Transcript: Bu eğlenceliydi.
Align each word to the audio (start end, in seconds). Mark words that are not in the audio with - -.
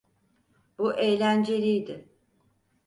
Bu 0.79 0.93
eğlenceliydi. 0.93 2.09